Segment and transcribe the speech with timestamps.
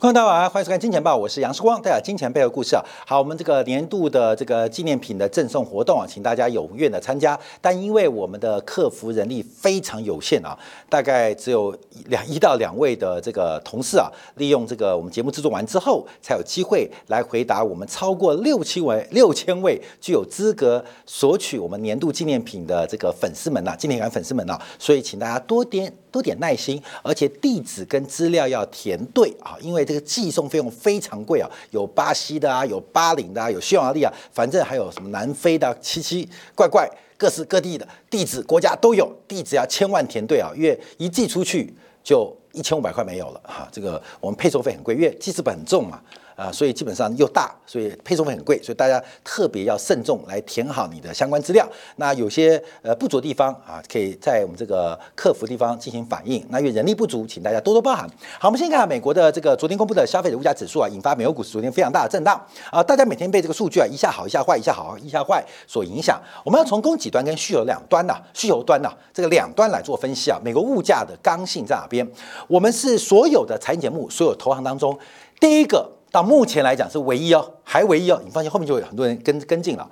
[0.00, 2.84] 观众大家晚上欢迎收看《金钱报》，我是杨世光，带来金钱背后故事啊。
[3.04, 7.36] 好，我们这个年度的这个纪念品的赠送活动啊，请大家踊跃的参加。
[7.60, 10.56] 但因为我们的客服人力非常有限啊，
[10.88, 11.76] 大概只有
[12.06, 25.92] 两一到两位的这个同事啊，利用这个我们节目制作完之后，才有机会来回答我们超过六七位六千位具有资格索取我们年度纪念品的这个粉丝们呐，纪念感粉丝们呐，所以请大家多点。
[26.10, 46.00] 多点耐心，而且地址跟资料要填对啊，因为这个寄送费用非常贵啊，有巴西的啊，有巴林的啊，有匈牙利啊，反正还有什么南非的，奇奇怪怪，各式各地的地址国家都有，地址要千万填对啊，因为一寄出去就一千五百块没有了哈，这个我们配送费很贵，因为记事本很重嘛。
[46.38, 51.68] 啊所以基本上又大，所以配送费很贵，所以大家特别要慎重来填好你的相关资料。
[51.96, 56.46] 那有些呃不足的地方啊，可以在我们这个客服地方进行反映。
[56.50, 58.08] 那因为人力不足，请大家多多包涵。
[58.38, 62.80] 好，我们先看美国的这个昨天公布的消费者物价指数啊，引发美国股市昨天非常大的震荡啊。
[62.80, 66.22] 大家每天被这个数据啊一下好一下坏，一下好一下坏所影响。
[66.44, 70.38] 我们要从供给端跟需求两端呐，需求端呐这个两端来做分析啊。
[70.44, 72.08] 美国物价的刚性在哪边？
[72.46, 74.96] 我们是所有的财经节目所有投行当中
[75.40, 75.97] 第一个。
[76.10, 78.20] 到目前来讲是唯一哦，还唯一哦。
[78.24, 79.90] 你放心，后面就有很多人跟跟进了。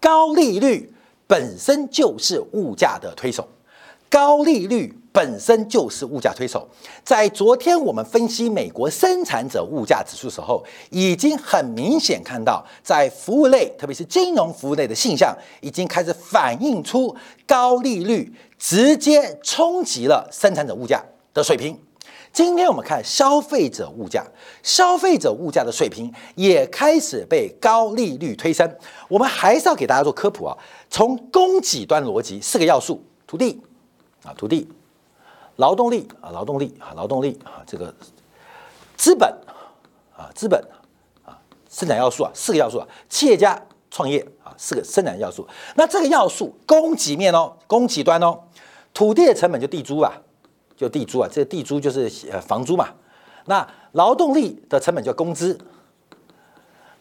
[0.00, 0.92] 高利率
[1.26, 3.46] 本身就是物价的推手，
[4.08, 6.66] 高利率本身就是物价推手。
[7.04, 17.14] 在昨天我们分析美国生产者物价指数时候，已经很明显看到，在服务类，特别是金融服务类的现象，已经开始反映出
[17.46, 21.78] 高利率直接冲击了生产者物价的水平。
[22.32, 24.24] 今天我们看消费者物价，
[24.62, 28.76] 消费者物价的水平也开始被高利率推升。
[29.08, 30.56] 我们还是要给大家做科普啊，
[30.88, 33.60] 从供给端逻辑，四个要素：土地
[34.22, 34.68] 啊，土地；
[35.56, 37.92] 劳动力啊，劳动力啊，劳动力啊，这个
[38.96, 39.28] 资本
[40.16, 40.62] 啊，资本
[41.24, 41.34] 啊，
[41.68, 45.48] 生产要素啊，四个要素啊，企业家创业啊，四个生产要素。
[45.74, 48.38] 那这个要素，供给面哦，供给端哦，
[48.94, 50.12] 土地的成本就地租啊。
[50.78, 52.88] 就地租啊，这个地租就是呃房租嘛。
[53.46, 55.58] 那劳动力的成本叫工资，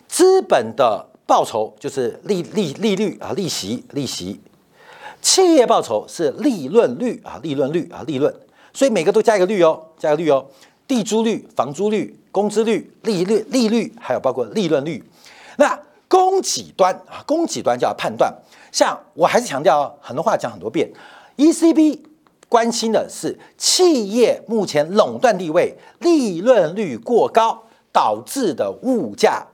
[0.08, 4.42] 资本的报酬就是利利利率啊，利息利息。
[5.22, 8.34] 企业报酬是利润率啊，利润率啊，利润。
[8.74, 10.44] 所以每个都加一个率哦，加个率哦。
[10.88, 15.04] 地租率、房租率、工资率、利率利率，还有包括利润率。
[15.58, 18.34] 那供给端啊，供给端就要判断。
[18.72, 20.90] 像我还是强调很多话讲很多遍
[21.38, 22.00] ，ECB。
[22.50, 29.46] 关心的是企业目前垄断地位、利润率过高导致的物价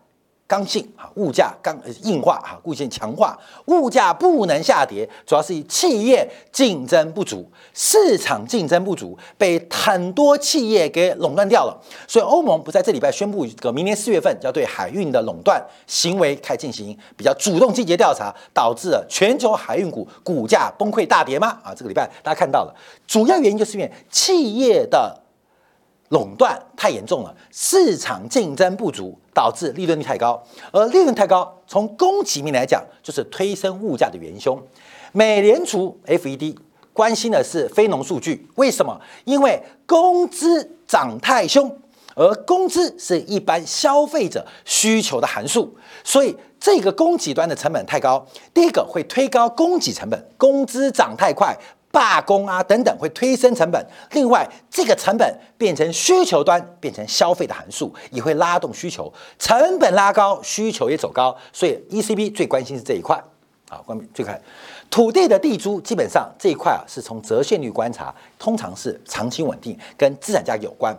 [0.54, 7.44] 刚性啊，物价刚硬化啊，固性强化，物价不能下跌，主要是以企业竞争不足，
[7.74, 11.76] 市场竞争不足，被很多企业给垄断掉了。
[12.08, 21.58] 所以欧盟不在这礼拜宣布，个明年四月份要对海运的垄断行为开进行比较主动积极调查，导致了全球海运股股价崩溃大跌吗？
[21.64, 22.76] 啊，这个礼拜大家看到了，
[23.08, 25.23] 主要原因就是因为企业的。
[26.10, 30.42] 垄断太严重了，市场竞争不足，导致利润率太高。
[30.72, 34.62] 而利润太高，从供给面来讲，就是推升物价的元凶。
[35.12, 36.56] 美联储 FED
[36.92, 39.00] 关心的是非农数据，为什么？
[39.26, 41.76] 因为工资涨太凶，
[42.16, 51.58] 而工资是一般消费者需求的函数，所以这个供给端的成本太高，第一个会推高供给成本，工资涨太快。
[51.94, 53.86] 罢工啊，等等会推升成本。
[54.14, 59.14] 另外，这个成本变成需求端，变成消费的函数，也会拉动需求。
[59.38, 61.38] 成本拉高，需求也走高。
[61.54, 63.16] 所以，ECB 最关心是这一块
[63.70, 63.78] 啊。
[63.86, 64.42] 关最看
[64.90, 70.98] 土地的地租，基本上这一块啊，是从折现率观察，通常是长期稳定，跟资产价有关。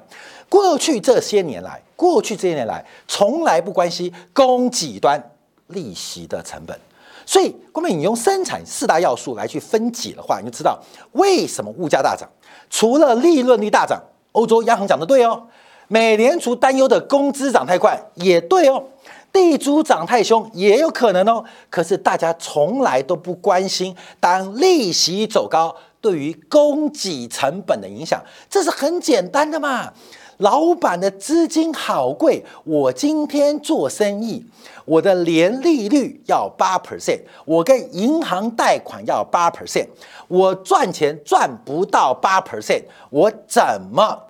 [0.48, 5.20] 过去这些年来，过去这些年来，从来不关心供给端
[5.66, 6.78] 利息的成本。
[7.26, 10.78] 所以，光美，你用生产四大要素来去分解的话，你就知道
[11.12, 12.28] 为什么物价大涨。
[12.68, 14.02] 除了利润率大涨，
[14.32, 15.42] 欧洲央行讲的对哦。
[15.88, 18.82] 美联储担忧的工资涨太快也对哦，
[19.30, 21.44] 地租涨太凶也有可能哦。
[21.68, 29.92] 可是大家从来都不关心，当利息走高对于供给成本的影响，这是很简单的嘛。
[30.38, 34.44] 老板的资金好贵，我今天做生意，
[34.84, 39.86] 我的年利率要八 percent，我跟银行贷款要八 percent，
[40.28, 44.22] 我赚钱赚不到八 percent，我怎么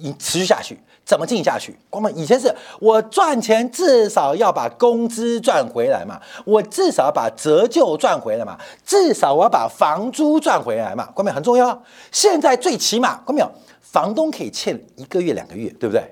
[0.00, 0.78] 你持续下去？
[1.04, 1.76] 怎么经营下去？
[1.88, 11.82] 光们以前是我赚钱至少要把工资赚回来嘛，我至少要把折旧赚回来嘛，至少我要把房租赚回来嘛，光们很重要。
[12.12, 13.50] 现在最起码，光没有？
[13.80, 16.02] 房东可以欠一个月、两个月，对不对？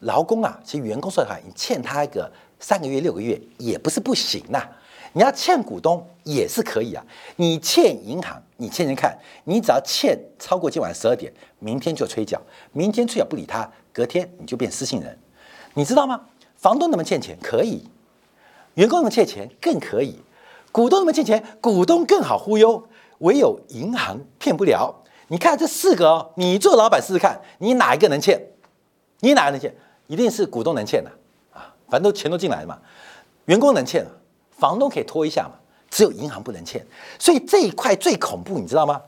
[0.00, 4.62] 劳工啊，其实员工说的话，你欠他一个三个月、六个月也不是不行呐。
[5.16, 7.02] 你要欠股东也是可以啊。
[7.36, 12.38] 你欠银行，你欠人看，你只要欠超过今晚十二点，明天就催缴，
[12.72, 15.18] 明天催缴不理他，隔天你就变失信人，
[15.72, 16.20] 你知道吗？
[16.58, 17.34] 房东能不能欠钱？
[17.42, 17.88] 可以。
[18.74, 20.20] 员工能欠钱更可以。
[20.70, 21.42] 股东能不能欠钱？
[21.62, 22.86] 股东更好忽悠，
[23.20, 25.02] 唯有银行骗不了。
[25.28, 28.38] 你看这四个哦，你做老板试试看，你哪一个能欠？
[29.20, 29.74] 你哪个能欠？
[30.08, 31.10] 一定是股东能欠的
[31.54, 32.78] 啊，反正都钱都进来了嘛。
[33.46, 34.10] 员工能欠啊。
[34.58, 35.52] 房东可以拖一下嘛，
[35.90, 36.84] 只有银行不能欠，
[37.18, 39.00] 所以这一块最恐怖，你知道吗？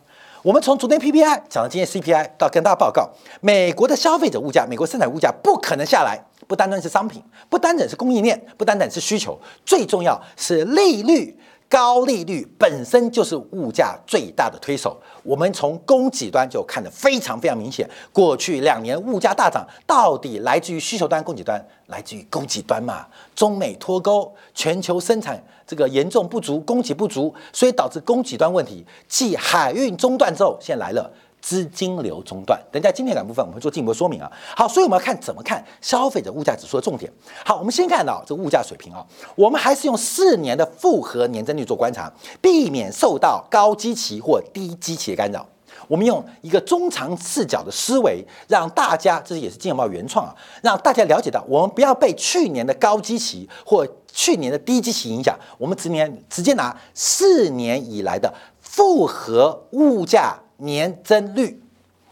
[0.43, 3.11] 我们从昨天 PPI 讲到今天 CPI，到跟大家报告，
[3.41, 11.37] 美国的消费者物价，美国生产物价不可能下来，不单单是商品，不单单是供应链，不单单是需求，最重要是利率。
[11.69, 17.89] 高利率本身就是物价最大的推手，我们从供给端就看得非常非常明显。
[18.11, 23.07] 过去两年物价大涨，到底来自于需求端、供给端，来自于供给端嘛？
[23.35, 28.87] 中美脱钩，全球生产这个严重不足，供给不足，所以导致供给端问题。
[29.07, 31.13] 继海运中断之后，现在来了。
[31.49, 34.31] 资金流中断，等下今天两部分我们会做进一步说明啊。
[34.55, 37.11] 好，所以我们要看怎么看消费者物价指数的重点。
[37.43, 39.03] 好，我们先看到这个物价水平啊，
[39.35, 42.13] 我们还是用四年的复合年增率做观察，
[42.43, 45.47] 避免受到高基期或低基期的干扰。
[45.87, 58.31] 我们用一个中长视角的思维，让大家这也是金融报原创啊，让大家了解到，我们不要被去年的高基期或去年的低基期影响，我们直年直接拿四年以来的
[58.61, 60.39] 复合物价。
[60.59, 61.61] 年增率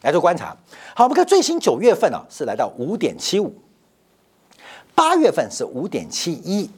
[0.03, 0.57] 来做观察，
[0.95, 3.53] 好，我们看最新九月份啊，是来到五点七五，
[4.95, 6.71] 八月份是五点七一，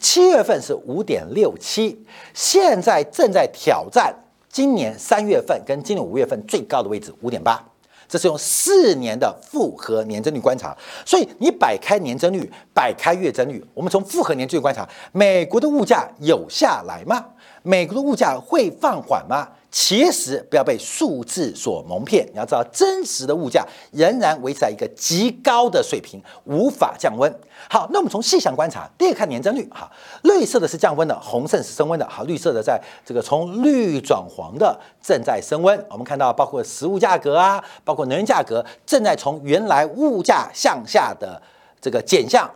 [0.00, 2.04] 七月份是五点六七，
[2.34, 4.14] 现在正在挑战
[4.48, 7.62] 今年三月份跟今年五月份最高的位置五点八，
[8.08, 17.24] 这是用四年的复合年增率观察，所以你摆开年增率，摆开月增率，我们从复合年增率观察，美国的物价有下来吗？
[17.66, 19.48] 美国的物价会放缓吗？
[19.72, 27.30] 其实不要被数字所蒙骗，你要知道真实的物价仍然维持在一个极高的水平，无法降温。
[27.68, 29.90] 好，那我们从细项观察，第一个看年增率，哈，
[30.22, 35.84] 绿色的是降温的，红色是升温的，好，绿色的在这个从绿转黄的正在升温。
[35.90, 41.42] 我们看到包括食物价格啊，包括能源价格正在从原来物价向下的
[41.80, 42.48] 这个减项。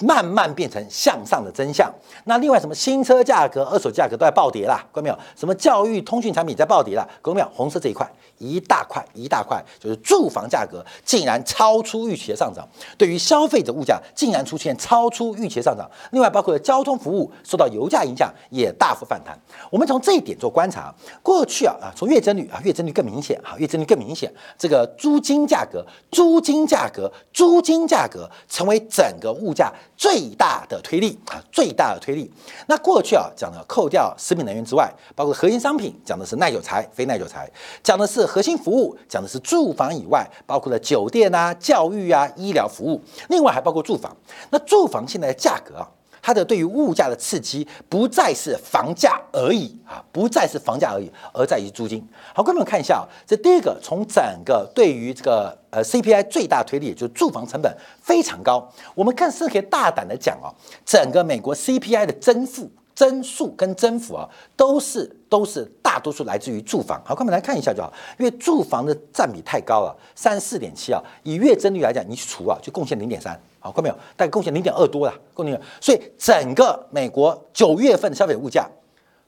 [0.00, 1.92] 慢慢变成向上的真相。
[2.24, 5.18] 那另外什么新车价格、二手价格都在暴跌啦，看到没有？
[5.36, 7.48] 什么教育、通讯产品在暴跌啦，看到没有？
[7.54, 12.66] 红色这一块一大块一大块，就是住房价格竟然超出预期的上涨，
[12.96, 15.88] 对于消费者物价竟然出现超出预期的上涨。
[16.12, 19.38] 另外包括交通服务受到油价影响也大幅反弹。
[19.70, 24.32] 我们从这一点做观察，过去啊啊，从月增率啊，月增率更明显啊，月增率更明显。
[24.58, 29.72] 这个租金价格、租金价格、租金价格成为整个物价。
[29.96, 32.30] 最大的推力啊，最大的推力。
[32.66, 37.50] 那过去啊讲的扣掉食品能源之外，包括核心商品，讲的是耐久材、非耐久材，
[37.82, 44.16] 讲的是核心服务，讲的是住房以外，包括了酒店啊、教育啊、医疗服务，另外还包括住房。
[44.50, 45.88] 那住房现在的价格啊。
[46.22, 52.06] 它的对于物价的刺激不再是房价而已啊，不再是房价而已，而在于租金。
[52.34, 58.70] 好，各位们看一下啊，这第一个从整个对于这个呃 CPI 最大推力，就是住房成本非常高。
[58.94, 60.52] 我们更是可以大胆的讲啊，
[60.84, 67.00] 整个美国 CPI 的增幅、增速跟增幅啊，都是都是大多数来自于住房。
[67.04, 73.40] 好，各位们来看一下就好，因为住房的占比太高了，三十四点七啊，以月增率来讲，你去除啊，就贡献零点三。
[73.60, 73.94] 好，看没有？
[74.16, 75.60] 大概贡献零点二多了，贡献。
[75.80, 78.66] 所以整个美国九月份的消费物价，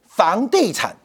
[0.06, 0.96] 房地产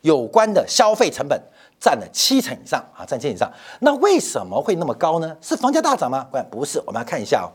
[0.00, 1.40] 有关的消费成本
[1.80, 3.50] 占了七成以上啊，占七成以上。
[3.80, 5.36] 那为什么会那么高呢？
[5.40, 6.26] 是房价大涨吗？
[6.50, 7.48] 不是，我们来看一下哦。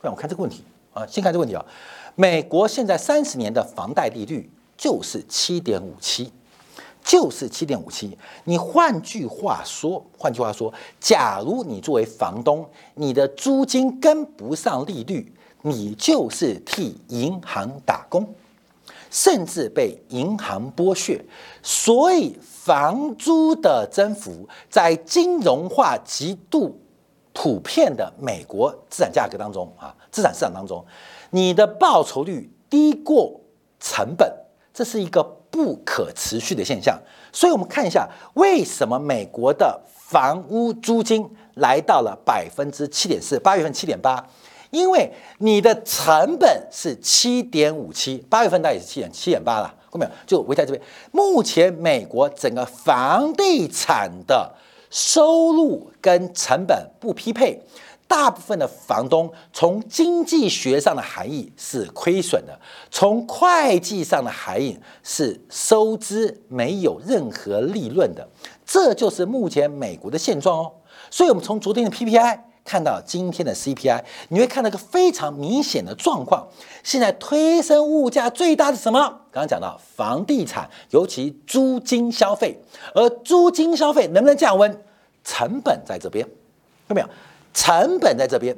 [0.00, 1.62] 让我看这个问题啊，先看这个问题啊。
[2.16, 6.32] 美国现在三十年的房贷利率就是七点五七。
[7.02, 8.16] 就是七点五七。
[8.44, 18.34] 你换句话说，换句话说，假如你作为房东，你的租金跟不上利率，你就是替银行打工，
[19.10, 21.24] 甚至被银行剥削。
[21.62, 26.78] 所以，房租的增幅在金融化极度
[27.32, 30.84] 普遍的美国资产价格当中啊，资产市场当中，
[31.30, 33.40] 你的报酬率低过
[33.80, 34.30] 成本，
[34.72, 35.39] 这是一个。
[35.50, 36.98] 不可持续的现象，
[37.32, 44.24] 所以我们看一下为什么美国的房屋租金来到了百分之七点四，八月份七点八，
[44.70, 50.10] 因为你的成本是七点五七，八月份大概是七点七点八了，看到没有？
[50.26, 50.82] 就围在这边。
[51.12, 54.54] 目前美国整个房地产的
[54.88, 57.60] 收入跟成本不匹配，
[58.10, 62.58] 大部分的房东从经济学上的含义是亏损的，
[62.90, 68.28] 从会计上的含义是收支没有任何利润的，
[68.66, 70.72] 这就是目前美国的现状哦。
[71.08, 72.40] 所以，我们从昨天的 PPI。
[72.62, 76.46] 看到今天的 CPI，你会看到一个非常明显的状况。
[76.84, 79.00] 现在推升物价最大的什么？
[79.32, 82.60] 刚刚讲到房地产，尤其租金消费。
[82.94, 84.84] 而租金消费能不能降温？
[85.24, 86.24] 成本在这边，
[86.86, 87.08] 看到没有？
[87.52, 88.56] 成本在这边，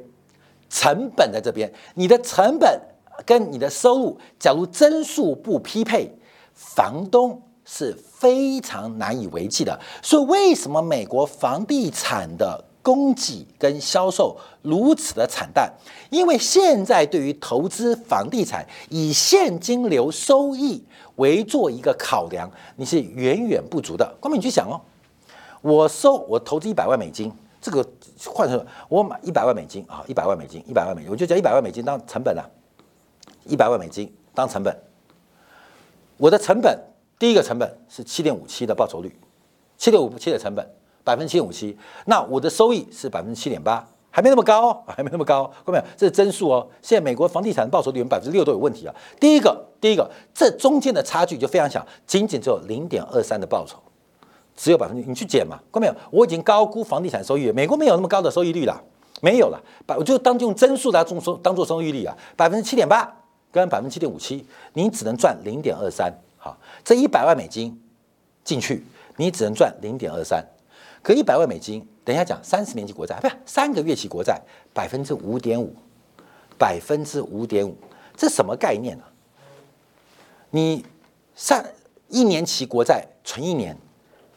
[0.69, 1.71] 成本在这边。
[1.95, 2.79] 你的成本
[3.25, 6.17] 跟你的收入，假如增速不匹配，
[6.53, 9.79] 房东是非常难以为继的。
[10.01, 12.65] 所以，为什么美国房地产的？
[12.83, 15.71] 供给跟销售如此的惨淡，
[16.09, 20.83] 因为现在对于投资房地产以现金流收益
[21.15, 24.13] 为做一个考量，你是远远不足的。
[24.19, 24.81] 光明，你去想哦，
[25.61, 27.31] 我收我投资一百万美金，
[27.63, 27.83] 这个
[28.27, 32.47] 换成我买一百万美金啊，一百万美金，一百万美金，我就讲一百万美金当成本了，
[33.45, 34.77] 一百万美金当成本，
[36.17, 36.77] 我的成本
[37.17, 39.17] 第一个成本是七点五七的报酬率，
[39.77, 40.67] 七点五七的成本。
[41.05, 45.83] 百分之七点五七，那我的收益是百分之七点八，还没那么高，还没那么高，看到没有？
[45.97, 46.65] 这是增速哦。
[46.81, 48.95] 现在美国房地产的报酬率百分之六都有问题啊。
[49.19, 53.77] 第一个，第一个，这中间的差距就非常小，仅仅只有零点二三的报酬，
[54.55, 55.95] 只有百分之，你去减嘛，看到没有？
[56.11, 58.81] 我已经高估房地产收益率，美国没有那么高的收益率了，
[59.21, 63.11] 没有了，百我就当用增速来中收当做收益率啊，百分之七点八
[63.51, 67.81] 跟百分之七点五七，你只能赚零点二三，好，这一百万美金
[68.43, 68.85] 进去，
[69.17, 70.45] 你只能赚零点二三。
[71.01, 74.41] 可一百万美金，等一下讲三十年期国债，不是三个月期国债，
[74.73, 75.75] 百分之五点五，
[76.57, 77.75] 百分之五点五，
[78.15, 79.03] 这什么概念呢？
[80.49, 80.85] 你
[81.35, 81.73] 三
[82.07, 83.77] 一年期国债存一年，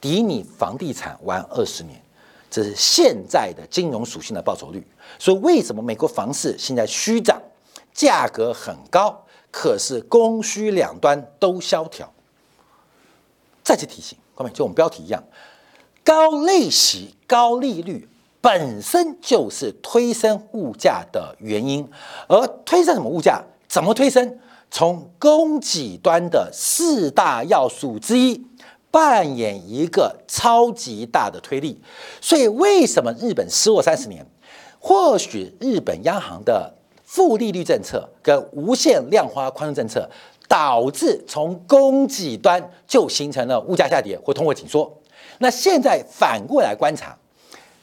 [0.07, 2.01] 抵你房地产玩二十年，
[2.49, 4.87] 这是现在的金融属性的报酬率。
[5.19, 7.43] 所以为什么美国房市现在虚涨，
[7.93, 9.21] 价格很高，
[9.51, 12.09] 可是供需两端都萧条？
[13.65, 15.21] 再次提醒，各位，就我们标题一样。
[16.05, 18.09] 高利息、高利率
[18.41, 21.85] 本身就是推升物价的原因，
[22.29, 23.43] 而推升什么物价？
[23.67, 24.39] 怎么推升？
[24.71, 28.47] 从供给端的四大要素之一，
[28.97, 31.79] 扮演一个超级大的推力。
[32.19, 34.25] 所以，为什么日本失落三十年？
[34.81, 36.73] 或许日本央行的
[37.05, 40.09] 负利率政策跟无限量化宽松政策，
[40.49, 44.91] 导致从供给端就形成了物价下跌或通货紧缩。
[45.41, 47.15] 那现在反过来观察，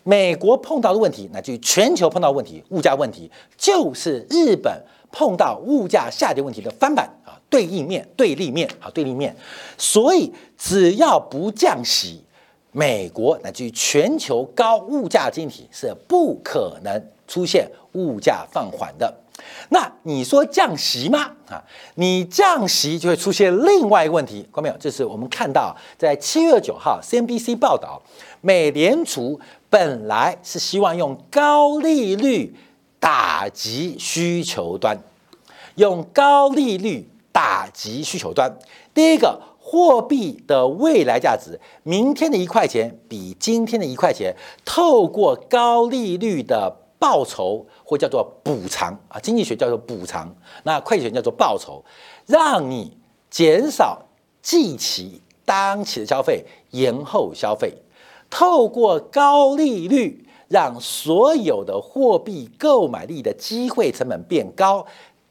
[0.01, 7.08] 美国碰到的问题，乃至于全球碰到问题，物价问题，就是日本碰到物价下跌问题的翻版，
[7.53, 9.36] 对应面、对立面啊，对立面。
[9.77, 12.24] 所以只要不降息，
[12.72, 19.13] 美国乃至于全球高物价经济体是不可能出现物价放缓的。
[19.69, 21.31] 那你说降息吗？
[21.48, 21.62] 啊，
[21.95, 24.77] 你降息就会出现另外一个问题，看到没有？
[24.77, 28.01] 就是我们看到在七月九号，CNBC 报道，
[28.41, 32.55] 美联储本来是希望用高利率
[33.00, 34.98] 打击需求端，
[35.75, 38.58] 用高利率打击需求端。
[38.94, 47.66] 第一个，货币的未来价值，明天的一块钱比今天的一块钱，透过高利率的报酬。
[47.86, 51.84] 或叫做补偿啊，经济学叫做补偿，那会计学叫做报酬，
[52.25, 52.98] 让你
[53.30, 54.08] 减少
[54.42, 57.74] 即期当期的消费，延后消费，
[58.32, 64.84] 透过高利率让所有的货币购买力的机会成本变高，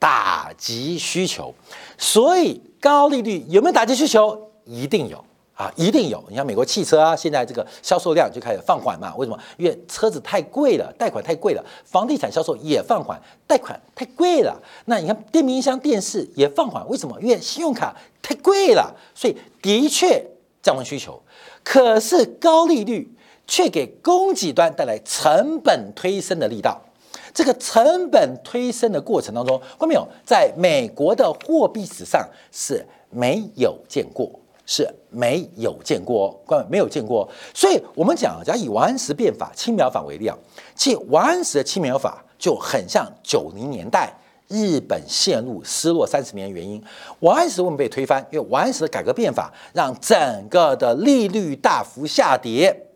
[0.02, 1.54] 打击需求。
[1.96, 4.50] 所以高利率有没有打击需求？
[4.64, 5.24] 一定有。
[5.54, 6.24] 啊，一定有！
[6.28, 9.14] 你像美国汽车啊，现在这个销售量就开始放缓嘛？
[9.16, 9.38] 为什么？
[9.58, 11.62] 因为车子太贵了，贷款太贵了。
[11.84, 14.60] 房地产销售也放缓，贷款太贵了。
[14.86, 17.16] 那你看电冰箱、电视也放缓，为什么？
[17.20, 20.24] 因为信用卡太贵了，所以的确
[20.62, 21.22] 降温需求。
[21.62, 23.14] 可是高利率
[23.46, 26.80] 却给供给端带来成本推升的力道。
[27.34, 30.06] 这个成本推升的过程当中，看到没有？
[30.24, 34.30] 在美国的货币史上是没有见过。
[34.64, 40.38] 是没有见过，各位没有见过，所以我们讲，假如以王安石变法、青苗法为例啊，
[40.76, 46.82] 其实王安石的青苗法就很像九零年代日本陷入失落三十年的原因。
[47.18, 48.24] 王安石为什么被推翻？
[48.30, 52.86] 因为王安石的改革变法让整个的利率大幅下跌，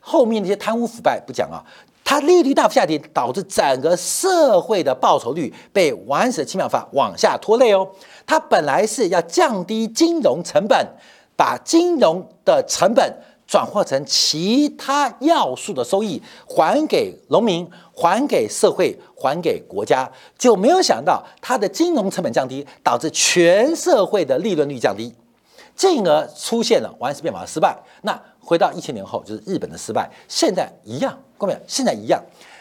[0.00, 1.62] 后面那些贪污腐败不讲啊，
[2.10, 7.88] 它利率大幅下跌，导致整个社会的报酬率被王安石的轻描法往下拖累哦。
[8.26, 10.84] 它本来是要降低金融成本。
[11.36, 25.14] 把金融的成本转化成其他要素的收益，还给农民，还给社会，还给国家，就没有想到它的金融成本降低，导致全社会的利润率降低，
[25.74, 27.74] 进而出现了王安石变法的失败。
[28.02, 32.20] 那回到一千年后，就是日本的失败，现在一样，各位，现在一样，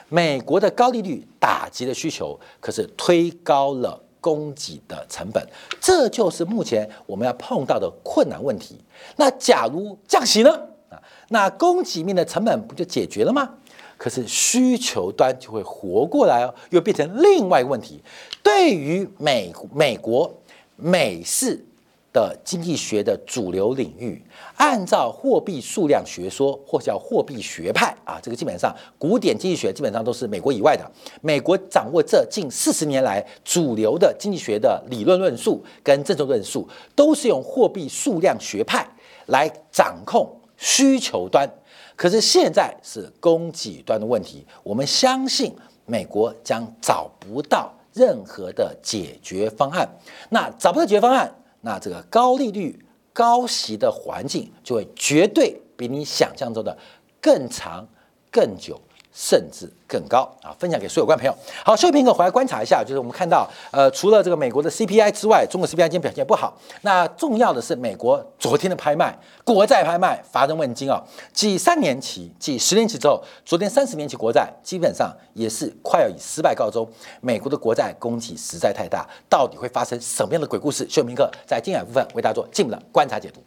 [0.10, 4.02] 美国的高利率打击的需求，可是推高了。
[4.22, 5.42] 供给的成本，
[5.80, 8.78] 这就是目前我们要碰到的困难问题。
[9.16, 10.52] 那假如降息呢？
[10.90, 13.50] 啊，那供给面的成本不就解决了吗？
[13.98, 18.04] 可是需求端就会活过来哦，又变成另外一个问题。
[18.44, 20.30] 对于美美国
[20.76, 21.66] 美式。
[22.12, 24.22] 的经济学的主流领域，
[24.58, 30.92] 按照货币数量学说或叫货币学派啊，这个基本上古典经济学基本上都是美国以外的。
[31.22, 38.88] 美国掌握这近四十年来主流的经济学的理论论述跟政策论述，都是用货币数量学派
[39.28, 41.48] 来掌控需求端。
[41.96, 45.54] 可是现在是供给端的问题，我们相信
[45.86, 49.88] 美国将找不到任何的解决方案。
[50.30, 51.36] 那找不到解决方案。
[51.62, 52.80] 那这个高利率、
[53.14, 56.78] 高息的环境就会绝对比你想象中的
[57.22, 57.88] 更长、
[58.32, 58.80] 更久。
[59.22, 60.56] 甚至更高啊！
[60.58, 61.38] 分享给所有观众朋友。
[61.66, 66.58] 好，休息片刻，回来观察一下，就是我们看到，呃，除了这个美国的 CPI 之外，中国 CPI 今天表现不好。
[66.84, 71.04] 那重要的是美国昨天的拍卖，国债拍卖乏人问津啊！
[71.34, 76.90] 继三年期、继十年期之后，昨天三十年期国债基本上也是快要以失败告终。
[77.20, 80.88] 美国的国债供给实在太大，到底会发生什么样的鬼故事？
[80.90, 83.44] 休息片刻，在精彩部分为大家做进一步的观察解读。